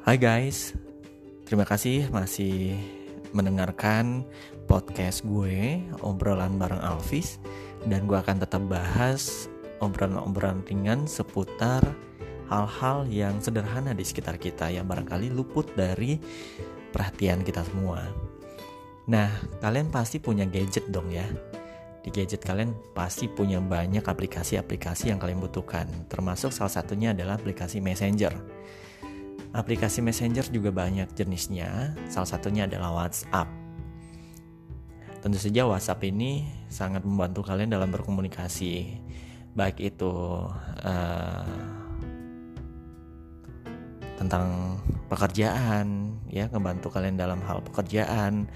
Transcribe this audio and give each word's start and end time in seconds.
Hai 0.00 0.16
guys, 0.16 0.72
terima 1.44 1.68
kasih 1.68 2.08
masih 2.08 2.72
mendengarkan 3.36 4.24
podcast 4.64 5.20
gue 5.28 5.84
obrolan 6.00 6.56
bareng 6.56 6.80
Alvis 6.80 7.36
dan 7.84 8.08
gue 8.08 8.16
akan 8.16 8.40
tetap 8.40 8.64
bahas 8.64 9.52
obrolan-obrolan 9.84 10.64
ringan 10.64 11.04
seputar 11.04 11.84
hal-hal 12.48 13.04
yang 13.12 13.44
sederhana 13.44 13.92
di 13.92 14.00
sekitar 14.00 14.40
kita 14.40 14.72
yang 14.72 14.88
barangkali 14.88 15.28
luput 15.36 15.68
dari 15.76 16.16
perhatian 16.96 17.44
kita 17.44 17.60
semua. 17.68 18.00
Nah, 19.04 19.28
kalian 19.60 19.92
pasti 19.92 20.16
punya 20.16 20.48
gadget 20.48 20.88
dong 20.88 21.12
ya. 21.12 21.28
Di 22.00 22.08
gadget 22.08 22.40
kalian 22.40 22.72
pasti 22.96 23.28
punya 23.28 23.60
banyak 23.60 24.00
aplikasi-aplikasi 24.00 25.12
yang 25.12 25.20
kalian 25.20 25.44
butuhkan, 25.44 25.84
termasuk 26.08 26.56
salah 26.56 26.72
satunya 26.72 27.12
adalah 27.12 27.36
aplikasi 27.36 27.84
Messenger. 27.84 28.32
Aplikasi 29.50 29.98
Messenger 29.98 30.46
juga 30.50 30.70
banyak 30.70 31.10
jenisnya, 31.18 31.98
salah 32.06 32.28
satunya 32.28 32.70
adalah 32.70 32.94
WhatsApp. 32.94 33.50
Tentu 35.20 35.36
saja 35.36 35.66
WhatsApp 35.66 36.06
ini 36.06 36.46
sangat 36.70 37.02
membantu 37.02 37.42
kalian 37.42 37.74
dalam 37.74 37.90
berkomunikasi, 37.90 38.94
baik 39.58 39.82
itu 39.82 40.12
uh, 40.86 41.58
tentang 44.16 44.78
pekerjaan, 45.10 46.14
ya 46.30 46.46
ngebantu 46.46 46.88
kalian 46.94 47.18
dalam 47.18 47.42
hal 47.42 47.58
pekerjaan, 47.66 48.46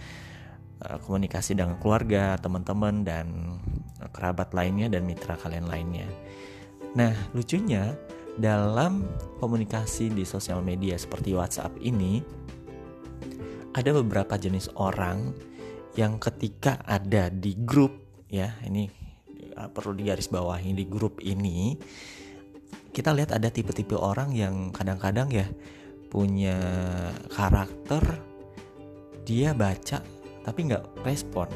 Eh, 0.85 0.99
komunikasi 1.01 1.57
dengan 1.57 1.81
keluarga, 1.81 2.37
teman-teman 2.37 3.09
dan 3.09 3.57
kerabat 4.13 4.53
lainnya 4.53 4.93
dan 4.93 5.09
mitra 5.09 5.33
kalian 5.41 5.65
lainnya. 5.65 6.05
Nah, 6.93 7.17
lucunya 7.33 7.97
dalam 8.35 9.07
komunikasi 9.39 10.11
di 10.11 10.27
sosial 10.27 10.59
media 10.61 10.99
seperti 10.99 11.35
WhatsApp 11.35 11.79
ini 11.79 12.19
ada 13.75 13.91
beberapa 13.95 14.39
jenis 14.39 14.71
orang 14.79 15.35
yang 15.95 16.19
ketika 16.19 16.83
ada 16.87 17.31
di 17.31 17.55
grup 17.63 17.95
ya, 18.27 18.55
ini 18.67 18.91
eh, 19.55 19.69
perlu 19.71 19.95
digarisbawahi 19.95 20.75
di 20.75 20.85
grup 20.87 21.23
ini 21.23 21.79
kita 22.95 23.11
lihat 23.11 23.35
ada 23.35 23.51
tipe-tipe 23.51 23.99
orang 23.99 24.31
yang 24.31 24.71
kadang-kadang 24.71 25.27
ya 25.35 25.47
punya 26.11 26.55
karakter 27.35 28.03
dia 29.27 29.51
baca 29.51 29.99
tapi 30.47 30.71
nggak 30.71 31.03
respon. 31.03 31.51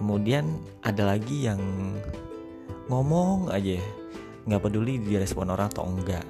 Kemudian 0.00 0.64
ada 0.80 1.14
lagi 1.14 1.44
yang 1.44 1.60
ngomong 2.88 3.52
aja 3.52 3.76
nggak 4.44 4.62
peduli 4.62 5.00
dia 5.00 5.20
respon 5.20 5.52
orang 5.52 5.72
atau 5.72 5.84
enggak. 5.88 6.24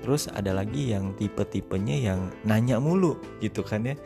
Terus 0.00 0.30
ada 0.30 0.56
lagi 0.56 0.94
yang 0.94 1.12
tipe-tipenya 1.18 1.96
yang 2.12 2.20
nanya 2.46 2.80
mulu 2.80 3.20
gitu 3.44 3.60
kan 3.60 3.84
ya. 3.84 3.96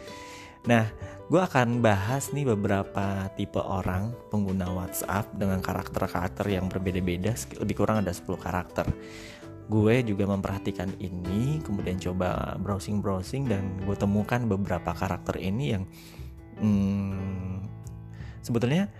Nah 0.67 0.91
gue 1.31 1.41
akan 1.41 1.81
bahas 1.81 2.35
nih 2.35 2.45
beberapa 2.45 3.31
tipe 3.39 3.63
orang 3.63 4.13
pengguna 4.29 4.69
WhatsApp 4.69 5.33
dengan 5.33 5.65
karakter-karakter 5.65 6.45
yang 6.51 6.69
berbeda-beda 6.69 7.33
lebih 7.63 7.75
kurang 7.79 8.03
ada 8.03 8.13
10 8.13 8.37
karakter. 8.37 8.87
Gue 9.71 10.03
juga 10.05 10.29
memperhatikan 10.29 10.91
ini 11.01 11.63
kemudian 11.63 11.97
coba 11.97 12.59
browsing-browsing 12.61 13.49
dan 13.49 13.79
gue 13.87 13.97
temukan 13.97 14.45
beberapa 14.45 14.93
karakter 14.93 15.39
ini 15.39 15.65
yang 15.73 15.85
hmm, 16.61 17.65
sebetulnya 18.43 18.91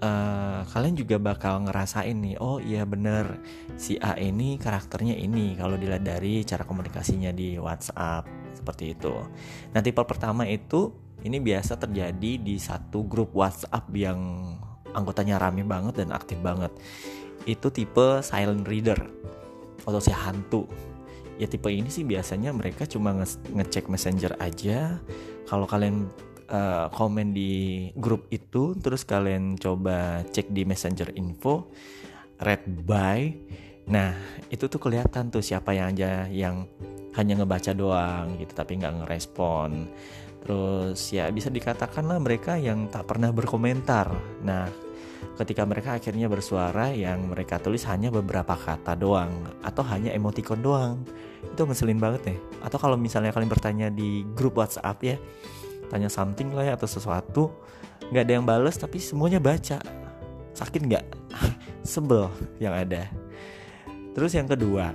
uh, 0.00 0.66
kalian 0.66 0.96
juga 0.96 1.20
bakal 1.20 1.68
ngerasain 1.68 2.16
nih 2.16 2.36
oh 2.40 2.58
iya 2.58 2.88
bener 2.88 3.38
si 3.76 4.00
A 4.00 4.16
ini 4.16 4.56
karakternya 4.56 5.14
ini 5.14 5.54
kalau 5.54 5.76
dilihat 5.76 6.04
dari 6.04 6.42
cara 6.42 6.64
komunikasinya 6.64 7.30
di 7.30 7.60
WhatsApp 7.60 8.26
seperti 8.56 8.96
itu. 8.96 9.14
Nah 9.72 9.80
tipe 9.80 10.02
pertama 10.04 10.44
itu 10.48 10.92
ini 11.20 11.38
biasa 11.40 11.76
terjadi 11.76 12.40
di 12.40 12.56
satu 12.56 13.04
grup 13.04 13.36
WhatsApp 13.36 13.88
yang 13.92 14.20
anggotanya 14.96 15.38
rame 15.38 15.62
banget 15.64 16.04
dan 16.04 16.10
aktif 16.12 16.40
banget. 16.40 16.72
Itu 17.44 17.72
tipe 17.72 18.24
silent 18.24 18.66
reader 18.68 18.98
atau 19.84 20.00
si 20.00 20.12
hantu. 20.12 20.68
Ya 21.40 21.48
tipe 21.48 21.72
ini 21.72 21.88
sih 21.88 22.04
biasanya 22.04 22.52
mereka 22.52 22.84
cuma 22.84 23.16
nge 23.16 23.40
ngecek 23.52 23.88
messenger 23.88 24.36
aja. 24.36 25.00
Kalau 25.48 25.64
kalian 25.64 26.12
uh, 26.50 26.86
komen 26.92 27.32
di 27.32 27.88
grup 27.96 28.28
itu 28.34 28.74
terus 28.76 29.06
kalian 29.06 29.56
coba 29.56 30.26
cek 30.26 30.50
di 30.50 30.66
messenger 30.66 31.14
info 31.16 31.70
red 32.42 32.66
by. 32.84 33.30
Nah 33.90 34.14
itu 34.50 34.66
tuh 34.66 34.82
kelihatan 34.82 35.30
tuh 35.30 35.42
siapa 35.42 35.72
yang 35.72 35.94
aja 35.94 36.26
yang 36.28 36.66
hanya 37.18 37.42
ngebaca 37.42 37.74
doang 37.74 38.38
gitu 38.38 38.52
tapi 38.52 38.78
nggak 38.78 39.06
ngerespon. 39.06 39.88
Terus 40.40 41.00
ya 41.12 41.28
bisa 41.30 41.52
dikatakan 41.52 42.06
lah 42.08 42.18
mereka 42.18 42.56
yang 42.56 42.88
tak 42.88 43.06
pernah 43.06 43.30
berkomentar. 43.30 44.10
Nah 44.42 44.66
ketika 45.36 45.68
mereka 45.68 46.00
akhirnya 46.00 46.32
bersuara 46.32 46.96
yang 46.96 47.28
mereka 47.28 47.60
tulis 47.60 47.84
hanya 47.84 48.08
beberapa 48.08 48.56
kata 48.56 48.96
doang 48.96 49.30
atau 49.60 49.84
hanya 49.86 50.10
emoticon 50.16 50.60
doang. 50.64 50.96
Itu 51.40 51.64
ngeselin 51.64 52.00
banget 52.00 52.34
nih 52.34 52.38
atau 52.60 52.76
kalau 52.76 52.96
misalnya 53.00 53.32
kalian 53.32 53.48
bertanya 53.48 53.88
di 53.88 54.24
grup 54.36 54.60
WhatsApp 54.60 55.00
ya 55.00 55.16
tanya 55.90 56.06
something 56.06 56.54
lah 56.54 56.70
ya 56.70 56.72
atau 56.78 56.86
sesuatu 56.86 57.50
nggak 58.10 58.22
ada 58.24 58.32
yang 58.38 58.46
bales 58.46 58.78
tapi 58.78 59.02
semuanya 59.02 59.42
baca. 59.42 59.82
Sakit 60.54 60.80
nggak? 60.86 61.06
Sebel 61.90 62.30
yang 62.62 62.74
ada. 62.74 63.10
Terus 64.14 64.34
yang 64.34 64.46
kedua 64.46 64.94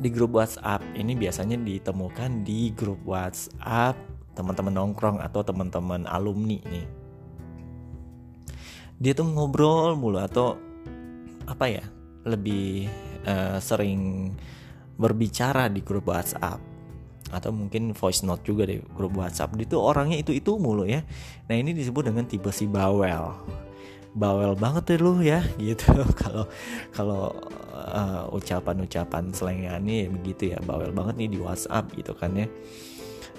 di 0.00 0.08
grup 0.08 0.40
WhatsApp 0.40 0.80
ini 0.96 1.12
biasanya 1.12 1.60
ditemukan 1.60 2.40
di 2.40 2.72
grup 2.72 3.04
WhatsApp 3.04 3.98
teman-teman 4.32 4.72
nongkrong 4.72 5.18
atau 5.20 5.44
teman-teman 5.44 6.08
alumni 6.08 6.56
nih. 6.70 6.88
Dia 9.00 9.12
tuh 9.12 9.28
ngobrol 9.28 9.96
mulu 9.96 10.20
atau 10.20 10.56
apa 11.44 11.66
ya 11.68 11.84
lebih 12.24 12.86
uh, 13.26 13.58
sering 13.58 14.32
berbicara 15.00 15.72
di 15.72 15.80
grup 15.80 16.12
WhatsApp 16.12 16.69
atau 17.30 17.54
mungkin 17.54 17.94
voice 17.94 18.26
note 18.26 18.42
juga 18.42 18.66
deh 18.66 18.82
grup 18.94 19.14
WhatsApp. 19.14 19.54
Itu 19.58 19.78
orangnya 19.78 20.18
itu 20.18 20.34
itu 20.34 20.58
mulu 20.58 20.84
ya. 20.84 21.02
Nah 21.46 21.54
ini 21.54 21.74
disebut 21.74 22.10
dengan 22.10 22.26
tipe 22.26 22.50
si 22.50 22.66
bawel. 22.66 23.34
Bawel 24.10 24.58
banget 24.58 24.94
deh 24.94 24.98
lu 24.98 25.22
ya 25.22 25.40
gitu. 25.62 25.90
Kalau 26.18 26.44
kalau 26.90 27.22
uh, 27.72 28.26
ucapan-ucapan 28.34 29.30
selengannya 29.30 30.06
ya 30.06 30.08
begitu 30.10 30.42
ya. 30.52 30.58
Bawel 30.62 30.90
banget 30.90 31.14
nih 31.16 31.30
di 31.34 31.38
WhatsApp 31.38 31.94
gitu 31.94 32.12
kan 32.18 32.34
ya. 32.34 32.46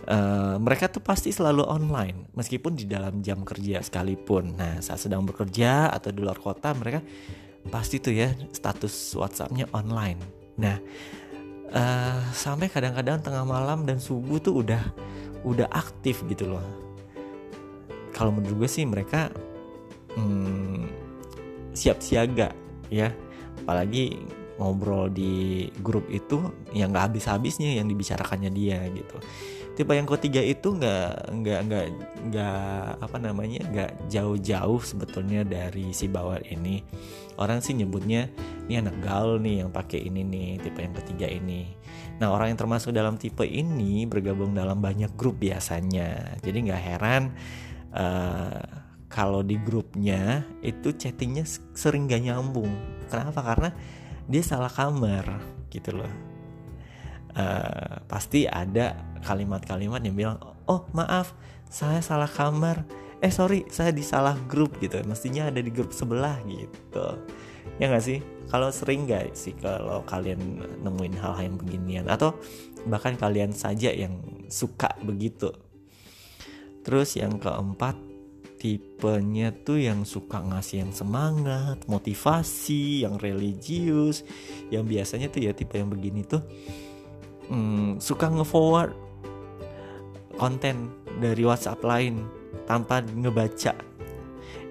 Uh, 0.01 0.57
mereka 0.57 0.89
tuh 0.89 0.97
pasti 0.97 1.29
selalu 1.29 1.61
online 1.61 2.25
meskipun 2.33 2.73
di 2.73 2.89
dalam 2.89 3.21
jam 3.21 3.43
kerja 3.43 3.83
sekalipun. 3.85 4.57
Nah 4.57 4.81
saat 4.81 5.03
sedang 5.03 5.21
bekerja 5.27 5.93
atau 5.93 6.09
di 6.09 6.25
luar 6.25 6.41
kota 6.41 6.73
mereka 6.73 7.05
pasti 7.69 8.01
tuh 8.01 8.15
ya 8.15 8.33
status 8.49 9.13
WhatsAppnya 9.13 9.69
online. 9.75 10.17
Nah 10.57 10.81
uh, 11.75 12.21
sampai 12.31 12.67
kadang-kadang 12.67 13.19
tengah 13.23 13.43
malam 13.43 13.83
dan 13.87 13.97
subuh 13.97 14.39
tuh 14.39 14.63
udah 14.63 14.83
udah 15.41 15.67
aktif 15.71 16.23
gitu 16.29 16.51
loh. 16.51 16.63
Kalau 18.11 18.35
menurut 18.35 18.65
gue 18.65 18.69
sih 18.69 18.85
mereka 18.85 19.31
hmm, 20.15 20.87
siap 21.73 22.03
siaga 22.03 22.53
ya. 22.91 23.09
Apalagi 23.61 24.21
ngobrol 24.61 25.09
di 25.09 25.65
grup 25.81 26.05
itu 26.13 26.37
yang 26.75 26.93
nggak 26.93 27.13
habis-habisnya 27.13 27.81
yang 27.81 27.89
dibicarakannya 27.89 28.53
dia 28.53 28.85
gitu 28.93 29.17
tipe 29.81 29.97
yang 29.97 30.05
ketiga 30.05 30.45
itu 30.45 30.77
nggak 30.77 31.33
nggak 31.41 31.59
nggak 31.65 31.85
nggak 32.29 33.01
apa 33.01 33.17
namanya 33.17 33.65
nggak 33.65 33.91
jauh-jauh 34.13 34.77
sebetulnya 34.85 35.41
dari 35.41 35.89
si 35.89 36.05
bawal 36.05 36.37
ini. 36.53 36.85
Orang 37.41 37.65
sih 37.65 37.73
nyebutnya 37.73 38.29
ini 38.69 38.77
anak 38.77 39.01
gaul 39.01 39.41
nih 39.41 39.65
yang 39.65 39.73
pakai 39.73 40.05
ini 40.05 40.21
nih 40.21 40.61
tipe 40.61 40.85
yang 40.85 40.93
ketiga 40.93 41.25
ini. 41.25 41.65
Nah 42.21 42.29
orang 42.29 42.53
yang 42.53 42.61
termasuk 42.61 42.93
dalam 42.93 43.17
tipe 43.17 43.41
ini 43.41 44.05
bergabung 44.05 44.53
dalam 44.53 44.77
banyak 44.77 45.17
grup 45.17 45.41
biasanya. 45.41 46.37
Jadi 46.45 46.69
nggak 46.69 46.83
heran 46.85 47.33
uh, 47.97 48.61
kalau 49.09 49.41
di 49.41 49.57
grupnya 49.57 50.45
itu 50.61 50.93
chattingnya 50.93 51.41
sering 51.73 52.05
gak 52.05 52.21
nyambung. 52.21 52.69
Kenapa? 53.09 53.41
Karena 53.41 53.73
dia 54.29 54.45
salah 54.45 54.69
kamar 54.69 55.41
gitu 55.73 55.97
loh 55.97 56.30
uh, 57.35 58.03
pasti 58.07 58.47
ada 58.49 58.97
kalimat-kalimat 59.21 60.01
yang 60.01 60.15
bilang 60.17 60.37
oh 60.67 60.87
maaf 60.95 61.35
saya 61.71 62.03
salah 62.03 62.27
kamar. 62.27 62.83
Eh 63.21 63.29
sorry 63.29 63.69
saya 63.69 63.93
di 63.93 64.01
salah 64.01 64.33
grup 64.49 64.81
gitu. 64.81 64.97
Mestinya 65.05 65.47
ada 65.47 65.61
di 65.61 65.69
grup 65.69 65.93
sebelah 65.93 66.41
gitu. 66.49 67.21
Ya 67.77 67.87
nggak 67.87 68.03
sih? 68.03 68.19
Kalau 68.51 68.67
sering 68.67 69.07
gak 69.07 69.31
sih 69.31 69.55
kalau 69.55 70.03
kalian 70.03 70.59
nemuin 70.83 71.15
hal, 71.21 71.37
hal 71.39 71.43
yang 71.47 71.55
beginian? 71.55 72.05
Atau 72.11 72.35
bahkan 72.83 73.15
kalian 73.15 73.55
saja 73.55 73.93
yang 73.95 74.19
suka 74.51 74.91
begitu? 75.05 75.55
Terus 76.81 77.15
yang 77.15 77.39
keempat 77.39 77.95
tipenya 78.61 79.49
tuh 79.55 79.81
yang 79.81 80.05
suka 80.05 80.37
ngasih 80.37 80.85
yang 80.85 80.93
semangat, 80.93 81.81
motivasi, 81.89 83.07
yang 83.07 83.17
religius, 83.17 84.21
yang 84.69 84.85
biasanya 84.85 85.33
tuh 85.33 85.47
ya 85.47 85.55
tipe 85.55 85.79
yang 85.79 85.89
begini 85.89 86.21
tuh 86.27 86.45
hmm, 87.49 87.97
suka 87.97 88.29
nge-forward 88.29 88.93
konten 90.37 90.89
dari 91.21 91.43
WhatsApp 91.45 91.81
lain 91.85 92.25
tanpa 92.65 93.01
ngebaca. 93.01 93.73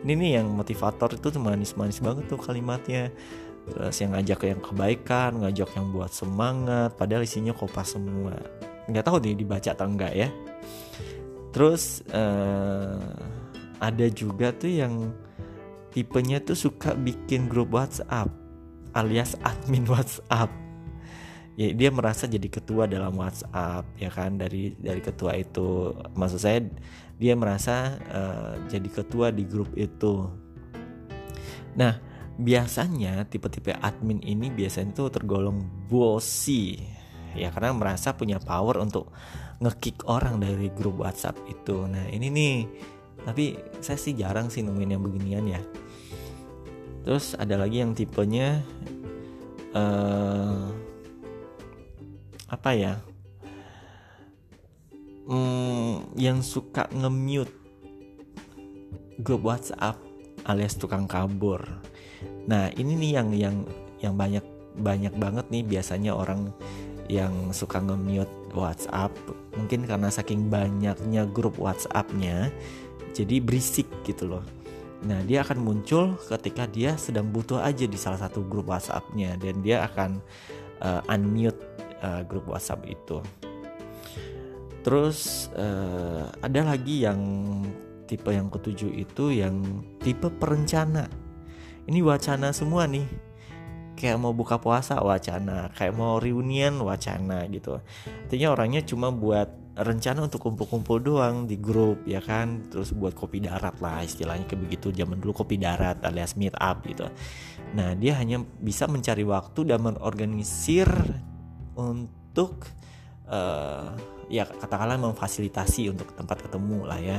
Ini 0.01 0.13
nih 0.17 0.31
yang 0.41 0.49
motivator 0.57 1.13
itu 1.13 1.29
manis-manis 1.37 2.01
banget 2.01 2.25
tuh 2.27 2.41
kalimatnya. 2.41 3.13
Terus 3.71 3.97
yang 4.01 4.17
ngajak 4.17 4.41
yang 4.49 4.61
kebaikan 4.65 5.31
ngajak 5.45 5.71
yang 5.77 5.93
buat 5.93 6.11
semangat 6.11 6.97
padahal 6.97 7.23
isinya 7.23 7.53
kopas 7.53 7.95
semua. 7.95 8.35
Nggak 8.89 9.05
tahu 9.07 9.17
nih 9.21 9.37
dibaca 9.37 9.71
atau 9.71 9.87
enggak 9.87 10.13
ya. 10.17 10.29
Terus 11.53 12.01
uh, 12.11 12.99
ada 13.79 14.07
juga 14.09 14.51
tuh 14.57 14.73
yang 14.73 15.13
tipenya 15.93 16.41
tuh 16.41 16.57
suka 16.57 16.97
bikin 16.97 17.51
grup 17.51 17.75
WhatsApp 17.75 18.31
alias 18.95 19.37
admin 19.45 19.87
WhatsApp 19.93 20.51
ya 21.59 21.75
dia 21.75 21.91
merasa 21.91 22.31
jadi 22.31 22.47
ketua 22.47 22.87
dalam 22.87 23.15
WhatsApp 23.19 23.87
ya 23.99 24.11
kan 24.11 24.39
dari 24.39 24.75
dari 24.79 25.01
ketua 25.03 25.35
itu. 25.39 25.95
Maksud 26.15 26.41
saya 26.41 26.59
dia 27.21 27.35
merasa 27.37 28.01
uh, 28.11 28.55
jadi 28.71 28.89
ketua 28.89 29.35
di 29.35 29.45
grup 29.45 29.73
itu. 29.77 30.31
Nah 31.77 32.01
biasanya 32.41 33.29
tipe-tipe 33.29 33.77
admin 33.77 34.25
ini 34.25 34.49
biasanya 34.49 34.97
itu 34.97 35.05
tergolong 35.13 35.61
bossy 35.93 36.81
ya 37.37 37.53
karena 37.53 37.77
merasa 37.77 38.17
punya 38.17 38.41
power 38.41 38.81
untuk 38.81 39.13
ngekick 39.61 40.09
orang 40.09 40.41
dari 40.41 40.73
grup 40.73 41.05
WhatsApp 41.05 41.37
itu. 41.47 41.85
Nah 41.85 42.09
ini 42.09 42.33
nih 42.33 42.57
tapi 43.21 43.53
saya 43.85 44.01
sih 44.01 44.17
jarang 44.17 44.49
sih 44.49 44.65
nemuin 44.65 44.97
yang 44.97 45.05
beginian 45.05 45.45
ya. 45.45 45.61
Terus 47.05 47.37
ada 47.37 47.61
lagi 47.61 47.85
yang 47.85 47.93
tipenya 47.93 48.65
uh, 49.77 50.73
apa 52.61 52.77
ya 52.77 53.01
hmm, 55.33 56.13
yang 56.21 56.45
suka 56.45 56.85
nge-mute 56.93 57.57
grup 59.25 59.49
WhatsApp 59.49 59.97
alias 60.45 60.77
tukang 60.77 61.09
kabur. 61.09 61.65
Nah 62.45 62.69
ini 62.77 63.01
nih 63.01 63.11
yang 63.17 63.29
yang 63.33 63.57
yang 64.05 64.13
banyak 64.13 64.45
banyak 64.77 65.17
banget 65.17 65.49
nih 65.49 65.65
biasanya 65.65 66.13
orang 66.13 66.53
yang 67.09 67.49
suka 67.57 67.81
nge-mute 67.81 68.53
WhatsApp 68.53 69.09
mungkin 69.57 69.89
karena 69.89 70.13
saking 70.13 70.53
banyaknya 70.53 71.25
grup 71.33 71.57
WhatsAppnya 71.57 72.53
jadi 73.17 73.41
berisik 73.41 73.89
gitu 74.05 74.37
loh. 74.37 74.45
Nah 75.09 75.25
dia 75.25 75.41
akan 75.41 75.65
muncul 75.65 76.21
ketika 76.29 76.69
dia 76.69 77.01
sedang 77.01 77.33
butuh 77.33 77.65
aja 77.65 77.89
di 77.89 77.97
salah 77.97 78.21
satu 78.21 78.45
grup 78.45 78.69
WhatsAppnya 78.69 79.41
dan 79.41 79.65
dia 79.65 79.89
akan 79.89 80.21
uh, 80.81 81.01
unmute 81.13 81.61
uh, 82.03 82.23
grup 82.25 82.49
WhatsApp 82.51 82.85
itu. 82.89 83.21
Terus 84.81 85.49
uh, 85.55 86.33
ada 86.41 86.61
lagi 86.65 87.05
yang 87.05 87.21
tipe 88.09 88.33
yang 88.33 88.49
ketujuh 88.49 88.91
itu 88.97 89.31
yang 89.31 89.85
tipe 90.01 90.27
perencana. 90.27 91.07
Ini 91.87 92.01
wacana 92.03 92.51
semua 92.51 92.89
nih. 92.89 93.07
Kayak 93.95 94.17
mau 94.17 94.33
buka 94.33 94.57
puasa 94.57 94.97
wacana, 95.05 95.69
kayak 95.77 95.93
mau 95.93 96.17
reunian 96.17 96.81
wacana 96.81 97.45
gitu. 97.53 97.85
Artinya 98.25 98.49
orangnya 98.57 98.81
cuma 98.81 99.13
buat 99.13 99.61
rencana 99.81 100.27
untuk 100.27 100.45
kumpul-kumpul 100.45 100.99
doang 101.01 101.49
di 101.49 101.57
grup 101.57 102.05
ya 102.05 102.21
kan 102.21 102.69
terus 102.69 102.93
buat 102.93 103.17
kopi 103.17 103.41
darat 103.41 103.81
lah 103.81 104.05
istilahnya 104.05 104.45
kayak 104.45 104.67
begitu 104.69 104.93
zaman 104.93 105.23
dulu 105.23 105.41
kopi 105.41 105.57
darat 105.57 106.03
alias 106.05 106.37
meet 106.37 106.53
up 106.59 106.85
gitu 106.85 107.09
nah 107.73 107.97
dia 107.97 108.19
hanya 108.21 108.43
bisa 108.61 108.91
mencari 108.91 109.25
waktu 109.25 109.71
dan 109.71 109.81
mengorganisir 109.81 110.91
untuk 111.81 112.69
uh, 113.31 113.97
ya 114.31 114.45
katakanlah 114.47 115.01
memfasilitasi 115.01 115.91
untuk 115.91 116.13
tempat 116.15 116.45
ketemu 116.45 116.79
lah 116.85 117.01
ya. 117.01 117.19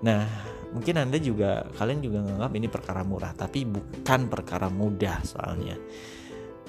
Nah, 0.00 0.24
mungkin 0.72 0.96
Anda 0.96 1.20
juga 1.20 1.68
kalian 1.76 2.00
juga 2.00 2.18
menganggap 2.24 2.52
ini 2.56 2.68
perkara 2.68 3.02
murah, 3.04 3.32
tapi 3.36 3.68
bukan 3.68 4.28
perkara 4.28 4.72
mudah 4.72 5.20
soalnya. 5.24 5.76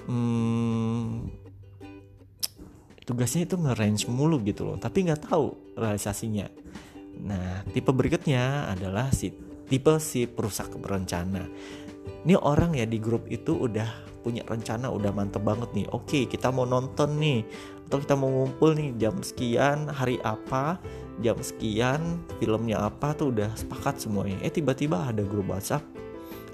Hmm, 0.07 1.31
tugasnya 3.07 3.47
itu 3.47 3.56
nge-range 3.56 4.07
mulu 4.12 4.39
gitu 4.44 4.68
loh, 4.68 4.77
tapi 4.80 5.07
nggak 5.07 5.31
tahu 5.31 5.75
realisasinya. 5.80 6.47
Nah, 7.21 7.63
tipe 7.71 7.92
berikutnya 7.92 8.71
adalah 8.71 9.13
si 9.13 9.31
tipe 9.71 9.95
si 10.04 10.27
perusak 10.27 10.75
berencana. 10.75 11.47
Ini 12.27 12.36
orang 12.36 12.75
ya 12.75 12.83
di 12.83 13.00
grup 13.00 13.31
itu 13.31 13.56
udah 13.56 14.10
punya 14.21 14.45
rencana 14.45 14.88
udah 14.88 15.12
mantep 15.12 15.41
banget 15.41 15.69
nih. 15.73 15.88
Oke 15.91 16.29
kita 16.29 16.53
mau 16.53 16.65
nonton 16.65 17.18
nih. 17.18 17.44
Atau 17.89 18.00
kita 18.00 18.15
mau 18.15 18.31
ngumpul 18.31 18.71
nih 18.77 18.95
jam 18.95 19.19
sekian 19.19 19.91
hari 19.91 20.15
apa 20.23 20.79
jam 21.19 21.35
sekian 21.44 22.23
filmnya 22.39 22.79
apa 22.88 23.12
tuh 23.13 23.35
udah 23.35 23.51
sepakat 23.53 24.00
semuanya. 24.00 24.39
Eh 24.45 24.53
tiba-tiba 24.53 25.12
ada 25.12 25.21
grup 25.25 25.51
WhatsApp 25.51 25.83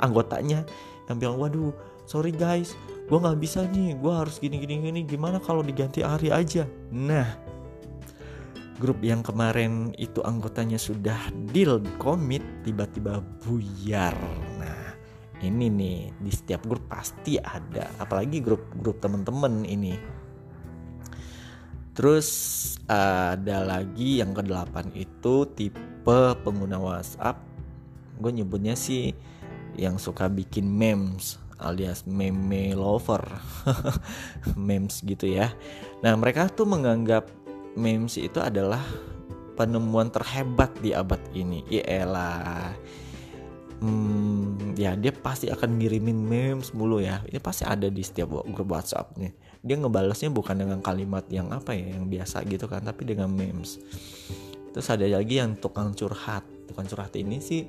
anggotanya 0.01 0.65
yang 1.09 1.17
bilang 1.17 1.37
waduh 1.37 1.73
sorry 2.05 2.29
guys 2.29 2.77
gue 3.07 3.17
nggak 3.17 3.39
bisa 3.39 3.63
nih 3.71 3.95
gue 3.95 4.13
harus 4.13 4.35
gini 4.37 4.59
gini 4.59 4.83
gini 4.83 4.99
gimana 5.07 5.39
kalau 5.39 5.63
diganti 5.63 6.03
hari 6.03 6.27
aja? 6.27 6.67
Nah 6.91 7.47
grup 8.77 9.01
yang 9.01 9.25
kemarin 9.25 9.95
itu 9.97 10.21
anggotanya 10.21 10.77
sudah 10.77 11.17
deal 11.49 11.81
komit 11.97 12.43
tiba-tiba 12.61 13.23
buyar 13.41 14.13
ini 15.43 15.69
nih 15.69 15.99
di 16.17 16.31
setiap 16.33 16.65
grup 16.65 16.89
pasti 16.89 17.37
ada. 17.37 17.89
Apalagi 18.01 18.41
grup-grup 18.41 18.97
temen-temen 19.01 19.65
ini. 19.67 19.95
Terus 21.97 22.29
ada 22.85 23.65
lagi 23.65 24.21
yang 24.21 24.37
ke-8 24.37 24.93
itu 24.93 25.49
tipe 25.57 26.19
pengguna 26.45 26.77
WhatsApp. 26.77 27.41
Gue 28.21 28.31
nyebutnya 28.33 28.77
sih 28.77 29.13
yang 29.77 30.01
suka 30.01 30.29
bikin 30.29 30.69
memes 30.69 31.37
alias 31.57 32.05
meme 32.05 32.77
lover. 32.77 33.21
Memes 34.57 35.01
gitu 35.01 35.25
ya. 35.25 35.53
Nah 36.05 36.13
mereka 36.13 36.49
tuh 36.53 36.69
menganggap 36.69 37.29
memes 37.73 38.17
itu 38.17 38.37
adalah 38.37 38.81
penemuan 39.57 40.13
terhebat 40.13 40.69
di 40.81 40.93
abad 40.93 41.19
ini. 41.33 41.65
Ya 41.69 42.05
elah 42.05 42.77
hmm, 43.81 44.77
ya 44.77 44.93
dia 44.97 45.13
pasti 45.13 45.49
akan 45.49 45.77
ngirimin 45.77 46.17
memes 46.17 46.73
mulu 46.73 47.01
ya. 47.01 47.21
Ini 47.25 47.41
pasti 47.41 47.63
ada 47.65 47.89
di 47.89 48.01
setiap 48.01 48.45
grup 48.53 48.69
WhatsApp 48.73 49.17
nih 49.17 49.47
dia 49.67 49.75
ngebalasnya 49.75 50.29
bukan 50.29 50.63
dengan 50.63 50.79
kalimat 50.79 51.25
yang 51.27 51.49
apa 51.49 51.75
ya 51.75 51.97
yang 51.97 52.07
biasa 52.07 52.47
gitu 52.47 52.71
kan 52.71 52.87
tapi 52.87 53.03
dengan 53.03 53.27
memes. 53.27 53.81
Terus 54.71 54.87
ada 54.87 55.03
lagi 55.03 55.43
yang 55.43 55.57
tukang 55.57 55.91
curhat. 55.91 56.45
Tukang 56.69 56.85
curhat 56.85 57.11
ini 57.19 57.41
sih 57.43 57.65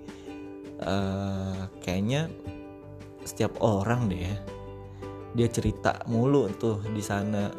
uh, 0.83 1.67
kayaknya 1.81 2.29
setiap 3.27 3.59
orang 3.65 4.07
deh 4.07 4.23
ya. 4.23 4.37
Dia 5.35 5.49
cerita 5.50 6.07
mulu 6.09 6.49
tuh 6.57 6.81
di 6.93 7.03
sana 7.03 7.50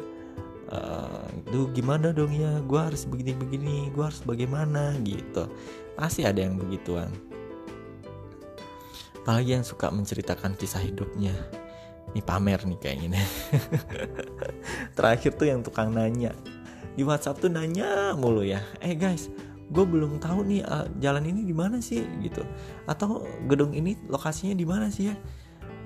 uh, 0.72 1.26
duh 1.50 1.68
gimana 1.76 2.14
dong 2.14 2.32
ya? 2.32 2.64
Gue 2.64 2.80
harus 2.80 3.04
begini 3.04 3.36
begini 3.36 3.90
gue 3.90 4.04
harus 4.04 4.22
bagaimana? 4.22 4.96
Gitu. 5.02 5.50
Pasti 5.98 6.24
ada 6.24 6.40
yang 6.40 6.56
begituan 6.56 7.10
apalagi 9.22 9.60
yang 9.60 9.66
suka 9.66 9.92
menceritakan 9.92 10.56
kisah 10.56 10.82
hidupnya. 10.82 11.36
Ini 12.10 12.26
pamer 12.26 12.66
nih 12.66 12.78
kayak 12.82 12.98
gini 13.06 13.20
terakhir 14.98 15.38
tuh 15.38 15.46
yang 15.46 15.62
tukang 15.62 15.94
nanya. 15.94 16.34
Di 16.98 17.06
WhatsApp 17.06 17.38
tuh 17.38 17.50
nanya 17.54 18.18
mulu 18.18 18.42
ya. 18.42 18.58
Eh 18.82 18.98
guys 18.98 19.30
gue 19.70 19.84
belum 19.86 20.18
tahu 20.18 20.42
nih 20.50 20.66
uh, 20.66 20.86
jalan 20.98 21.22
ini 21.30 21.46
di 21.46 21.54
mana 21.54 21.78
sih 21.78 22.02
gitu. 22.20 22.42
Atau 22.90 23.22
gedung 23.46 23.70
ini 23.70 23.94
lokasinya 24.10 24.58
di 24.58 24.66
mana 24.66 24.90
sih 24.90 25.14
ya? 25.14 25.16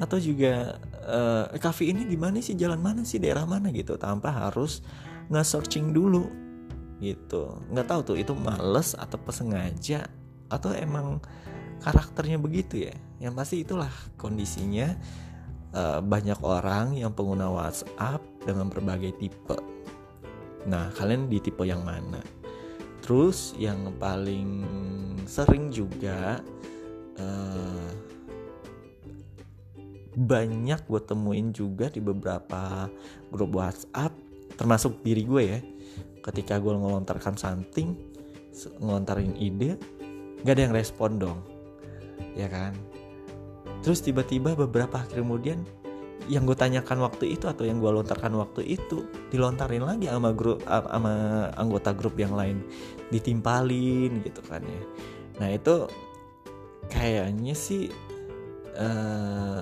Atau 0.01 0.17
juga 0.19 0.81
uh, 1.05 1.53
cafe 1.61 1.93
ini 1.93 2.09
di 2.09 2.17
mana 2.17 2.41
sih 2.41 2.57
jalan 2.57 2.81
mana 2.81 3.05
sih 3.05 3.21
daerah 3.21 3.45
mana 3.45 3.69
gitu. 3.71 4.01
Tanpa 4.01 4.33
harus 4.33 4.81
nge-searching 5.29 5.93
dulu 5.93 6.25
gitu. 7.05 7.61
Nggak 7.69 7.87
tahu 7.93 8.01
tuh 8.13 8.17
itu 8.17 8.33
males 8.33 8.97
atau 8.97 9.21
pesengaja? 9.21 10.09
Atau 10.49 10.73
emang 10.73 11.21
karakternya 11.83 12.39
begitu 12.39 12.91
ya. 12.91 12.95
Yang 13.19 13.35
pasti 13.35 13.57
itulah 13.65 13.93
kondisinya 14.21 14.95
uh, 15.75 16.01
banyak 16.05 16.39
orang 16.45 16.95
yang 16.99 17.11
pengguna 17.11 17.51
WhatsApp 17.51 18.23
dengan 18.45 18.71
berbagai 18.71 19.17
tipe. 19.19 19.59
Nah 20.69 20.93
kalian 20.95 21.27
di 21.27 21.39
tipe 21.43 21.65
yang 21.67 21.83
mana? 21.83 22.21
Terus 23.05 23.53
yang 23.61 23.93
paling 24.01 24.65
sering 25.29 25.69
juga 25.69 26.41
uh, 27.21 27.91
banyak 30.15 30.81
gue 30.87 31.01
temuin 31.03 31.51
juga 31.51 31.91
di 31.91 31.99
beberapa 31.99 32.87
grup 33.35 33.59
WhatsApp 33.59 34.15
termasuk 34.55 35.03
diri 35.03 35.27
gue 35.27 35.43
ya. 35.43 35.61
Ketika 36.25 36.57
gue 36.57 36.73
ngelontarkan 36.73 37.37
something 37.37 38.15
ngelontarin 38.81 39.35
ide 39.37 39.77
gak 40.47 40.55
ada 40.57 40.63
yang 40.71 40.75
respon 40.77 41.19
dong 41.19 41.39
ya 42.35 42.51
kan? 42.51 42.75
Terus 43.81 44.05
tiba-tiba 44.05 44.55
beberapa 44.55 45.01
hari 45.03 45.23
kemudian 45.23 45.65
yang 46.25 46.49
gue 46.49 46.57
tanyakan 46.57 47.05
waktu 47.05 47.37
itu 47.37 47.45
atau 47.51 47.69
yang 47.69 47.85
gue 47.85 47.91
lontarkan 47.91 48.33
waktu 48.41 48.81
itu 48.81 49.05
dilontarin 49.29 49.85
lagi 49.85 50.09
sama 50.09 50.33
grup 50.33 50.65
sama 50.65 51.49
anggota 51.57 51.91
grup 51.93 52.17
yang 52.17 52.33
lain. 52.33 52.65
Ditimpalin 53.13 54.25
gitu 54.25 54.41
kan 54.45 54.65
ya. 54.65 54.83
Nah 55.41 55.49
itu 55.53 55.89
kayaknya 56.89 57.55
sih 57.57 57.93
uh, 58.79 59.61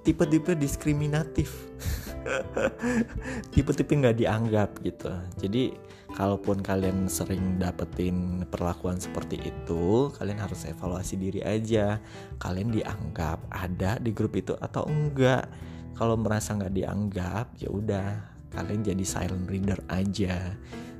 tipe-tipe 0.00 0.56
diskriminatif 0.56 1.52
tipe-tipe 3.52 3.92
nggak 3.92 4.18
dianggap 4.20 4.70
gitu. 4.84 5.10
Jadi 5.40 5.74
kalaupun 6.14 6.60
kalian 6.60 7.06
sering 7.06 7.56
dapetin 7.62 8.42
perlakuan 8.50 8.98
seperti 8.98 9.38
itu 9.40 10.10
kalian 10.18 10.40
harus 10.42 10.66
evaluasi 10.68 11.16
diri 11.16 11.40
aja. 11.44 11.98
Kalian 12.42 12.74
dianggap 12.74 13.46
ada 13.50 13.96
di 13.98 14.10
grup 14.12 14.36
itu 14.36 14.54
atau 14.58 14.86
enggak. 14.88 15.48
Kalau 15.96 16.16
merasa 16.16 16.56
nggak 16.56 16.74
dianggap 16.74 17.46
ya 17.60 17.68
udah 17.68 18.08
kalian 18.50 18.82
jadi 18.82 19.04
silent 19.04 19.46
reader 19.46 19.80
aja. 19.92 20.56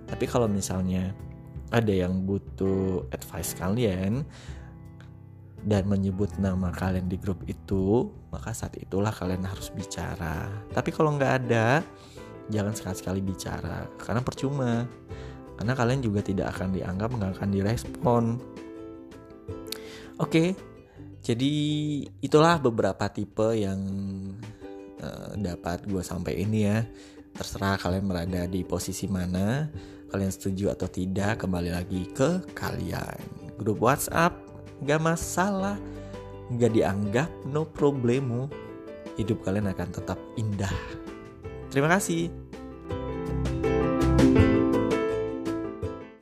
Tapi 0.07 0.25
kalau 0.27 0.51
misalnya 0.51 1.15
ada 1.71 1.95
yang 1.95 2.27
butuh 2.27 3.07
advice 3.15 3.55
kalian 3.55 4.27
dan 5.61 5.85
menyebut 5.85 6.33
nama 6.41 6.73
kalian 6.73 7.09
di 7.09 7.21
grup 7.21 7.45
itu, 7.45 8.09
maka 8.33 8.57
saat 8.57 8.81
itulah 8.81 9.13
kalian 9.13 9.45
harus 9.45 9.69
bicara. 9.73 10.49
Tapi 10.73 10.89
kalau 10.89 11.17
nggak 11.17 11.33
ada, 11.45 11.85
jangan 12.49 12.73
sekali-sekali 12.73 13.21
bicara, 13.21 13.85
karena 14.01 14.21
percuma. 14.25 14.89
Karena 15.61 15.77
kalian 15.77 16.01
juga 16.01 16.25
tidak 16.25 16.57
akan 16.57 16.73
dianggap, 16.73 17.13
nggak 17.13 17.33
akan 17.37 17.49
direspon. 17.53 18.25
Oke, 20.17 20.57
jadi 21.21 21.55
itulah 22.25 22.57
beberapa 22.57 23.05
tipe 23.13 23.53
yang 23.53 23.81
uh, 25.05 25.37
dapat 25.37 25.85
gue 25.85 26.01
sampai 26.01 26.41
ini 26.41 26.65
ya. 26.65 26.81
Terserah 27.37 27.77
kalian 27.77 28.09
berada 28.09 28.49
di 28.49 28.65
posisi 28.65 29.05
mana, 29.05 29.69
kalian 30.09 30.33
setuju 30.33 30.73
atau 30.73 30.89
tidak, 30.89 31.45
kembali 31.45 31.71
lagi 31.77 32.09
ke 32.09 32.41
kalian. 32.57 33.21
Grup 33.61 33.85
WhatsApp 33.85 34.40
gak 34.85 35.01
masalah. 35.01 35.77
Gak 36.59 36.75
dianggap 36.75 37.31
no 37.47 37.63
problemo 37.63 38.51
hidup 39.15 39.47
kalian 39.47 39.71
akan 39.71 39.89
tetap 39.95 40.19
indah. 40.35 40.73
Terima 41.71 41.87
kasih 41.87 42.50